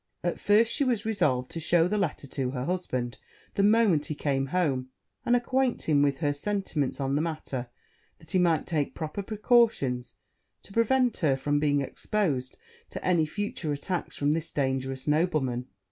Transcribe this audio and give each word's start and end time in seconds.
At 0.23 0.39
first 0.39 0.71
she 0.71 0.83
was 0.83 1.05
resolved 1.05 1.51
to 1.51 1.59
shew 1.59 1.87
the 1.87 1.95
letter 1.99 2.25
to 2.25 2.49
her 2.49 2.65
husband 2.65 3.19
the 3.53 3.61
moment 3.61 4.07
he 4.07 4.15
came 4.15 4.47
home, 4.47 4.89
and 5.27 5.35
acquaint 5.35 5.83
him 5.83 6.01
with 6.01 6.17
her 6.21 6.33
sentiments 6.33 6.99
on 6.99 7.13
the 7.13 7.21
matter, 7.21 7.67
that 8.17 8.31
he 8.31 8.39
might 8.39 8.65
take 8.65 8.95
proper 8.95 9.21
precautions 9.21 10.15
to 10.63 10.73
prevent 10.73 11.17
her 11.17 11.35
from 11.35 11.59
being 11.59 11.81
exposed 11.81 12.57
to 12.89 13.05
any 13.05 13.27
future 13.27 13.71
attacks 13.73 14.15
from 14.17 14.31
this 14.31 14.49
dangerous 14.49 15.07
nobleman. 15.07 15.67